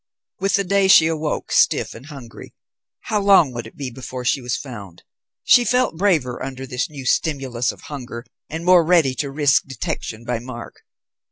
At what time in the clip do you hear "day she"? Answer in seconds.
0.63-1.05